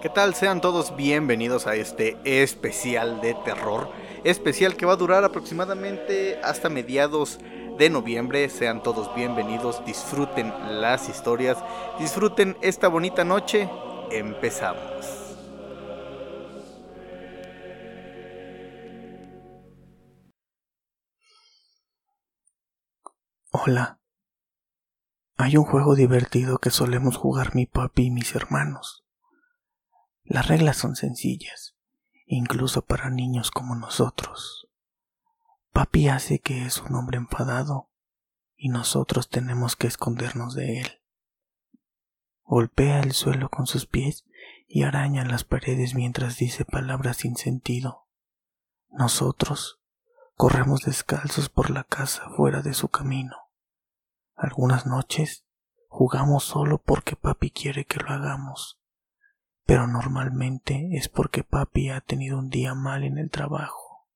¿Qué 0.00 0.08
tal? 0.08 0.36
Sean 0.36 0.60
todos 0.60 0.94
bienvenidos 0.94 1.66
a 1.66 1.74
este 1.74 2.16
especial 2.24 3.20
de 3.20 3.34
terror. 3.34 3.90
Especial 4.22 4.76
que 4.76 4.86
va 4.86 4.92
a 4.92 4.96
durar 4.96 5.24
aproximadamente 5.24 6.38
hasta 6.44 6.68
mediados 6.68 7.40
de 7.78 7.90
noviembre. 7.90 8.48
Sean 8.48 8.80
todos 8.80 9.12
bienvenidos, 9.16 9.84
disfruten 9.84 10.54
las 10.80 11.08
historias, 11.08 11.58
disfruten 11.98 12.56
esta 12.62 12.86
bonita 12.86 13.24
noche. 13.24 13.68
Empezamos. 14.12 15.36
Hola. 23.50 23.98
Hay 25.38 25.56
un 25.56 25.64
juego 25.64 25.96
divertido 25.96 26.58
que 26.58 26.70
solemos 26.70 27.16
jugar 27.16 27.56
mi 27.56 27.66
papi 27.66 28.04
y 28.04 28.10
mis 28.12 28.36
hermanos. 28.36 29.07
Las 30.30 30.46
reglas 30.46 30.76
son 30.76 30.94
sencillas, 30.94 31.74
incluso 32.26 32.82
para 32.82 33.08
niños 33.08 33.50
como 33.50 33.74
nosotros. 33.74 34.68
Papi 35.72 36.08
hace 36.08 36.38
que 36.40 36.66
es 36.66 36.82
un 36.82 36.96
hombre 36.96 37.16
enfadado 37.16 37.88
y 38.54 38.68
nosotros 38.68 39.30
tenemos 39.30 39.74
que 39.74 39.86
escondernos 39.86 40.54
de 40.54 40.80
él. 40.80 41.00
Golpea 42.42 43.00
el 43.00 43.12
suelo 43.12 43.48
con 43.48 43.66
sus 43.66 43.86
pies 43.86 44.26
y 44.66 44.82
araña 44.82 45.24
las 45.24 45.44
paredes 45.44 45.94
mientras 45.94 46.36
dice 46.36 46.66
palabras 46.66 47.16
sin 47.16 47.34
sentido. 47.36 48.06
Nosotros 48.90 49.80
corremos 50.34 50.82
descalzos 50.82 51.48
por 51.48 51.70
la 51.70 51.84
casa 51.84 52.28
fuera 52.36 52.60
de 52.60 52.74
su 52.74 52.88
camino. 52.88 53.34
Algunas 54.34 54.84
noches 54.84 55.46
jugamos 55.86 56.44
solo 56.44 56.76
porque 56.76 57.16
papi 57.16 57.50
quiere 57.50 57.86
que 57.86 57.98
lo 57.98 58.10
hagamos 58.10 58.78
pero 59.68 59.86
normalmente 59.86 60.88
es 60.92 61.10
porque 61.10 61.44
papi 61.44 61.90
ha 61.90 62.00
tenido 62.00 62.38
un 62.38 62.48
día 62.48 62.72
mal 62.72 63.04
en 63.04 63.18
el 63.18 63.28
trabajo. 63.28 64.06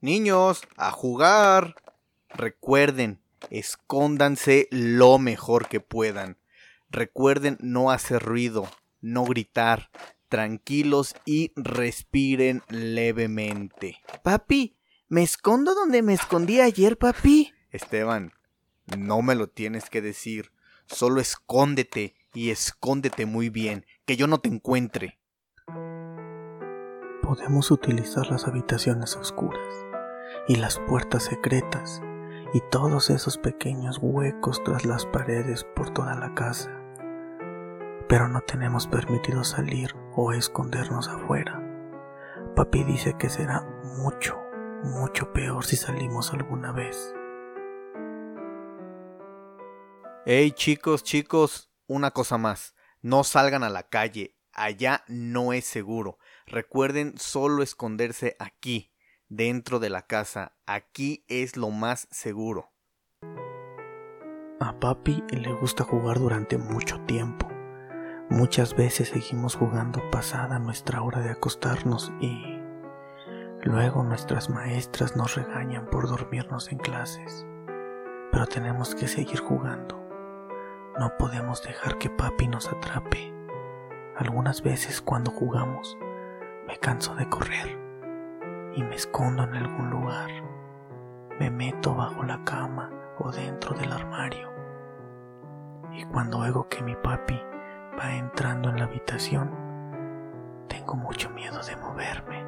Niños, 0.00 0.62
a 0.76 0.92
jugar. 0.92 1.74
Recuerden, 2.28 3.18
escóndanse 3.50 4.68
lo 4.70 5.18
mejor 5.18 5.66
que 5.66 5.80
puedan. 5.80 6.38
Recuerden 6.90 7.58
no 7.60 7.90
hacer 7.90 8.22
ruido, 8.22 8.68
no 9.00 9.24
gritar, 9.24 9.90
tranquilos 10.28 11.16
y 11.24 11.50
respiren 11.56 12.62
levemente. 12.68 13.96
Papi, 14.22 14.76
¿me 15.08 15.24
escondo 15.24 15.74
donde 15.74 16.02
me 16.02 16.14
escondí 16.14 16.60
ayer, 16.60 16.96
papi? 16.96 17.52
Esteban, 17.72 18.32
no 18.96 19.22
me 19.22 19.34
lo 19.34 19.48
tienes 19.48 19.90
que 19.90 20.02
decir. 20.02 20.52
Solo 20.86 21.20
escóndete 21.20 22.14
y 22.34 22.50
escóndete 22.50 23.26
muy 23.26 23.48
bien, 23.48 23.86
que 24.06 24.16
yo 24.16 24.26
no 24.26 24.38
te 24.38 24.48
encuentre. 24.48 25.18
Podemos 27.22 27.70
utilizar 27.70 28.30
las 28.30 28.46
habitaciones 28.46 29.16
oscuras 29.16 29.68
y 30.46 30.56
las 30.56 30.78
puertas 30.88 31.24
secretas 31.24 32.00
y 32.54 32.60
todos 32.70 33.10
esos 33.10 33.36
pequeños 33.38 33.98
huecos 34.00 34.62
tras 34.64 34.84
las 34.86 35.06
paredes 35.06 35.66
por 35.76 35.90
toda 35.90 36.14
la 36.14 36.34
casa. 36.34 36.70
Pero 38.08 38.28
no 38.28 38.40
tenemos 38.40 38.86
permitido 38.86 39.44
salir 39.44 39.94
o 40.16 40.32
escondernos 40.32 41.08
afuera. 41.08 41.62
Papi 42.56 42.84
dice 42.84 43.14
que 43.18 43.28
será 43.28 43.62
mucho, 43.98 44.38
mucho 44.82 45.32
peor 45.32 45.64
si 45.64 45.76
salimos 45.76 46.32
alguna 46.32 46.72
vez. 46.72 47.14
Hey 50.24 50.52
chicos, 50.52 51.02
chicos, 51.02 51.70
una 51.88 52.12
cosa 52.12 52.38
más, 52.38 52.76
no 53.00 53.24
salgan 53.24 53.64
a 53.64 53.70
la 53.70 53.88
calle, 53.88 54.36
allá 54.52 55.02
no 55.08 55.52
es 55.52 55.64
seguro. 55.64 56.18
Recuerden 56.46 57.18
solo 57.18 57.62
esconderse 57.62 58.36
aquí, 58.38 58.92
dentro 59.28 59.80
de 59.80 59.90
la 59.90 60.02
casa, 60.02 60.56
aquí 60.66 61.24
es 61.28 61.56
lo 61.56 61.70
más 61.70 62.06
seguro. 62.10 62.72
A 64.60 64.78
papi 64.78 65.24
le 65.30 65.52
gusta 65.54 65.84
jugar 65.84 66.18
durante 66.18 66.58
mucho 66.58 67.00
tiempo. 67.06 67.48
Muchas 68.28 68.76
veces 68.76 69.08
seguimos 69.08 69.54
jugando 69.54 70.02
pasada 70.10 70.58
nuestra 70.58 71.00
hora 71.00 71.20
de 71.20 71.30
acostarnos 71.30 72.12
y 72.20 72.58
luego 73.62 74.02
nuestras 74.02 74.50
maestras 74.50 75.16
nos 75.16 75.36
regañan 75.36 75.88
por 75.88 76.08
dormirnos 76.08 76.70
en 76.70 76.78
clases. 76.78 77.46
Pero 78.30 78.46
tenemos 78.46 78.94
que 78.94 79.08
seguir 79.08 79.40
jugando. 79.40 80.07
No 80.98 81.16
podemos 81.16 81.62
dejar 81.62 81.96
que 81.98 82.10
papi 82.10 82.48
nos 82.48 82.66
atrape. 82.72 83.32
Algunas 84.16 84.62
veces 84.62 85.00
cuando 85.00 85.30
jugamos 85.30 85.96
me 86.66 86.76
canso 86.78 87.14
de 87.14 87.28
correr 87.28 87.78
y 88.74 88.82
me 88.82 88.96
escondo 88.96 89.44
en 89.44 89.54
algún 89.54 89.90
lugar. 89.90 90.28
Me 91.38 91.52
meto 91.52 91.94
bajo 91.94 92.24
la 92.24 92.42
cama 92.42 92.90
o 93.20 93.30
dentro 93.30 93.76
del 93.76 93.92
armario. 93.92 94.50
Y 95.92 96.04
cuando 96.06 96.38
oigo 96.38 96.68
que 96.68 96.82
mi 96.82 96.96
papi 96.96 97.40
va 97.96 98.16
entrando 98.16 98.70
en 98.70 98.78
la 98.78 98.86
habitación, 98.86 99.54
tengo 100.66 100.96
mucho 100.96 101.30
miedo 101.30 101.62
de 101.62 101.76
moverme. 101.76 102.44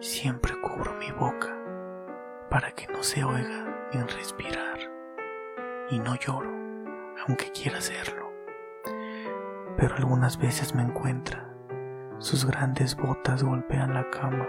Siempre 0.00 0.58
cubro 0.58 0.94
mi 0.94 1.10
boca 1.10 1.54
para 2.48 2.72
que 2.72 2.86
no 2.86 3.02
se 3.02 3.22
oiga 3.24 3.90
en 3.92 4.08
respirar 4.08 4.78
y 5.90 5.98
no 5.98 6.14
lloro 6.14 6.61
aunque 7.26 7.50
quiera 7.52 7.78
hacerlo. 7.78 8.32
Pero 9.76 9.94
algunas 9.96 10.38
veces 10.38 10.74
me 10.74 10.82
encuentra. 10.82 11.48
Sus 12.18 12.46
grandes 12.46 12.96
botas 12.96 13.42
golpean 13.42 13.94
la 13.94 14.08
cama 14.10 14.46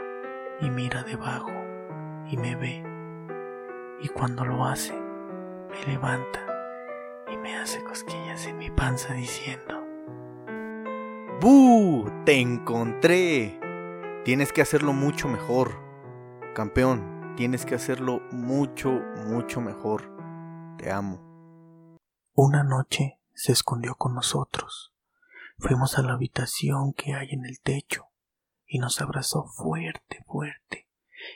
y 0.61 0.69
mira 0.69 1.03
debajo 1.03 1.51
y 2.29 2.37
me 2.37 2.55
ve. 2.55 2.83
Y 4.01 4.09
cuando 4.09 4.45
lo 4.45 4.65
hace, 4.65 4.93
me 4.93 5.91
levanta 5.91 6.39
y 7.31 7.37
me 7.37 7.55
hace 7.55 7.83
cosquillas 7.83 8.45
en 8.47 8.57
mi 8.57 8.69
panza 8.69 9.13
diciendo, 9.13 9.83
¡Bu! 11.41 12.09
¡Te 12.25 12.39
encontré! 12.39 13.59
Tienes 14.23 14.53
que 14.53 14.61
hacerlo 14.61 14.93
mucho 14.93 15.27
mejor. 15.27 15.71
Campeón, 16.53 17.33
tienes 17.35 17.65
que 17.65 17.75
hacerlo 17.75 18.21
mucho, 18.31 19.01
mucho 19.27 19.59
mejor. 19.61 20.03
Te 20.77 20.91
amo. 20.91 21.32
Una 22.35 22.63
noche 22.63 23.19
se 23.35 23.51
escondió 23.51 23.93
con 23.93 24.15
nosotros. 24.15 24.91
Fuimos 25.59 25.99
a 25.99 26.01
la 26.01 26.13
habitación 26.13 26.93
que 26.93 27.13
hay 27.13 27.29
en 27.29 27.45
el 27.45 27.59
techo 27.61 28.07
y 28.65 28.79
nos 28.79 29.01
abrazó 29.01 29.45
fuerte, 29.45 30.23
fuerte 30.25 30.89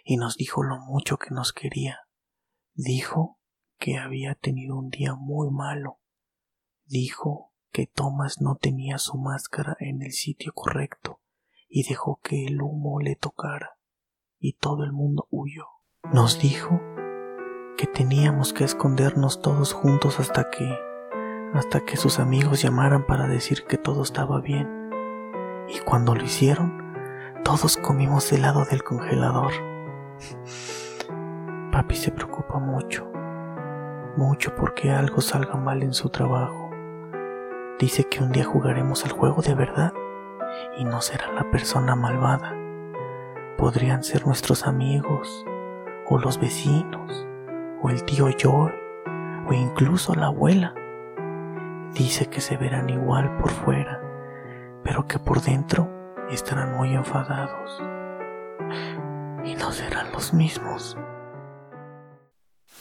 y 0.04 0.18
nos 0.18 0.38
dijo 0.38 0.64
lo 0.64 0.80
mucho 0.80 1.18
que 1.18 1.30
nos 1.30 1.54
quería. 1.54 2.00
Dijo 2.74 3.38
que 3.78 4.00
había 4.00 4.34
tenido 4.34 4.76
un 4.76 4.90
día 4.90 5.14
muy 5.14 5.52
malo. 5.52 6.00
Dijo 6.86 7.54
que 7.72 7.86
Thomas 7.86 8.42
no 8.42 8.56
tenía 8.56 8.98
su 8.98 9.20
máscara 9.20 9.78
en 9.80 10.02
el 10.02 10.14
sitio 10.14 10.52
correcto 10.56 11.22
y 11.70 11.88
dejó 11.88 12.20
que 12.24 12.48
el 12.48 12.60
humo 12.60 13.02
le 13.02 13.16
tocara 13.16 13.78
y 14.40 14.54
todo 14.54 14.84
el 14.84 14.94
mundo 14.94 15.28
huyó. 15.30 15.68
Nos 16.12 16.40
dijo 16.40 16.82
que 17.78 17.86
teníamos 17.86 18.52
que 18.52 18.64
escondernos 18.64 19.44
todos 19.44 19.74
juntos 19.74 20.20
hasta 20.20 20.50
que 20.50 20.87
hasta 21.54 21.82
que 21.82 21.98
sus 21.98 22.20
amigos 22.20 22.62
llamaran 22.62 23.06
para 23.06 23.28
decir 23.28 23.64
que 23.66 23.78
todo 23.78 24.04
estaba 24.04 24.42
bien. 24.42 24.90
Y 25.70 25.80
cuando 25.80 26.16
lo 26.16 26.24
hicieron, 26.24 26.96
todos 27.44 27.78
comimos 27.78 28.32
helado 28.32 28.66
del 28.66 28.84
congelador. 28.84 29.52
Papi 31.72 31.96
se 31.96 32.12
preocupa 32.12 32.60
mucho, 32.60 33.06
mucho 34.16 34.56
porque 34.56 34.92
algo 34.92 35.22
salga 35.22 35.56
mal 35.56 35.84
en 35.84 35.94
su 35.94 36.10
trabajo. 36.10 36.70
Dice 37.80 38.06
que 38.06 38.24
un 38.24 38.32
día 38.32 38.44
jugaremos 38.44 39.06
al 39.06 39.12
juego 39.12 39.42
de 39.42 39.54
verdad 39.54 39.94
y 40.78 40.84
no 40.84 41.02
será 41.02 41.32
la 41.34 41.50
persona 41.52 41.96
malvada. 41.96 42.56
Podrían 43.58 44.04
ser 44.04 44.26
nuestros 44.26 44.66
amigos, 44.66 45.46
o 46.10 46.18
los 46.18 46.40
vecinos, 46.40 47.28
o 47.82 47.90
el 47.90 48.04
tío 48.04 48.28
Joe, 48.42 48.74
o 49.48 49.54
incluso 49.54 50.16
la 50.16 50.28
abuela. 50.28 50.74
Dice 51.98 52.28
que 52.28 52.42
se 52.42 52.58
verán 52.58 52.92
igual 52.92 53.38
por 53.38 53.50
fuera, 53.50 54.00
pero 54.84 55.08
que 55.08 55.18
por 55.18 55.42
dentro 55.42 55.90
estarán 56.30 56.78
muy 56.78 56.94
enfadados. 56.94 57.82
Y 59.44 59.56
no 59.56 59.72
serán 59.72 60.12
los 60.12 60.32
mismos. 60.32 60.96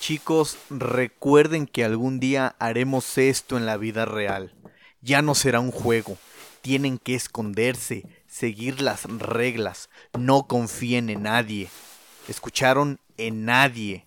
Chicos, 0.00 0.58
recuerden 0.68 1.66
que 1.66 1.82
algún 1.82 2.20
día 2.20 2.56
haremos 2.58 3.16
esto 3.16 3.56
en 3.56 3.64
la 3.64 3.78
vida 3.78 4.04
real. 4.04 4.52
Ya 5.00 5.22
no 5.22 5.34
será 5.34 5.60
un 5.60 5.70
juego. 5.70 6.18
Tienen 6.60 6.98
que 6.98 7.14
esconderse, 7.14 8.06
seguir 8.26 8.82
las 8.82 9.04
reglas. 9.04 9.88
No 10.18 10.46
confíen 10.46 11.08
en 11.08 11.22
nadie. 11.22 11.70
¿Escucharon? 12.28 12.98
En 13.16 13.46
nadie. 13.46 14.04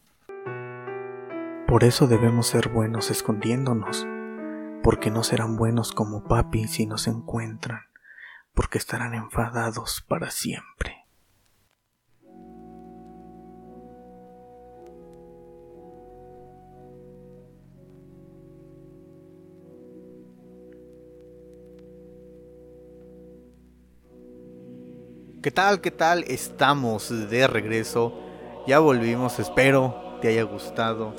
Por 1.68 1.84
eso 1.84 2.06
debemos 2.06 2.46
ser 2.46 2.70
buenos 2.70 3.10
escondiéndonos 3.10 4.06
porque 4.89 5.12
no 5.12 5.21
serán 5.21 5.56
buenos 5.56 5.91
como 5.91 6.24
papi 6.24 6.68
si 6.68 6.88
no 6.88 6.97
se 6.97 7.12
encuentran, 7.12 7.81
porque 8.56 8.80
estarán 8.80 9.13
enfadados 9.13 10.03
para 10.07 10.31
siempre. 10.31 11.06
¿Qué 25.44 25.51
tal? 25.51 25.81
¿Qué 25.81 25.91
tal? 25.91 26.24
Estamos 26.24 27.30
de 27.30 27.45
regreso. 27.45 28.19
Ya 28.65 28.80
volvimos, 28.80 29.38
espero 29.38 30.18
te 30.19 30.30
haya 30.30 30.41
gustado 30.41 31.13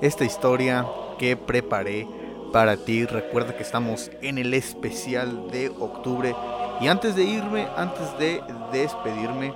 esta 0.00 0.24
historia 0.24 0.86
que 1.18 1.36
preparé 1.36 2.25
para 2.56 2.78
ti. 2.78 3.04
Recuerda 3.04 3.54
que 3.54 3.62
estamos 3.62 4.10
en 4.22 4.38
el 4.38 4.54
especial 4.54 5.50
de 5.50 5.68
octubre. 5.68 6.34
Y 6.80 6.88
antes 6.88 7.14
de 7.14 7.22
irme, 7.22 7.68
antes 7.76 8.18
de 8.18 8.40
despedirme, 8.72 9.52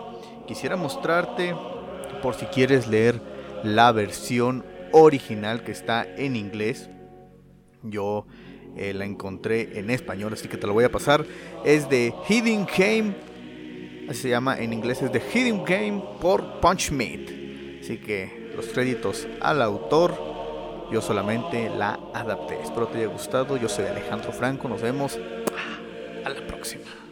quisiera 0.46 0.76
mostrarte, 0.76 1.56
por 2.20 2.34
si 2.34 2.44
quieres 2.44 2.88
leer 2.88 3.18
la 3.64 3.90
versión 3.92 4.66
original 4.92 5.64
que 5.64 5.72
está 5.72 6.06
en 6.18 6.36
inglés. 6.36 6.90
Yo 7.82 8.26
eh, 8.76 8.92
la 8.92 9.06
encontré 9.06 9.78
en 9.78 9.88
español, 9.88 10.34
así 10.34 10.46
que 10.46 10.58
te 10.58 10.66
lo 10.66 10.74
voy 10.74 10.84
a 10.84 10.92
pasar. 10.92 11.24
Es 11.64 11.88
de 11.88 12.12
Hidden 12.28 12.66
Game 12.76 13.14
Así 14.10 14.22
se 14.22 14.28
llama 14.28 14.58
en 14.58 14.74
inglés, 14.74 15.00
es 15.00 15.10
The 15.10 15.22
Hidden 15.22 15.64
Game 15.64 16.02
por 16.20 16.60
Punchmate. 16.60 17.78
Así 17.80 17.96
que 17.96 18.50
los 18.54 18.66
créditos 18.66 19.26
al 19.40 19.62
autor, 19.62 20.29
yo 20.90 21.00
solamente 21.00 21.70
la 21.70 21.98
adapté. 22.14 22.60
Espero 22.60 22.88
te 22.88 22.98
haya 22.98 23.06
gustado. 23.06 23.56
Yo 23.56 23.68
soy 23.68 23.86
Alejandro 23.86 24.32
Franco. 24.32 24.68
Nos 24.68 24.82
vemos 24.82 25.18
a 26.24 26.28
la 26.28 26.46
próxima. 26.46 27.09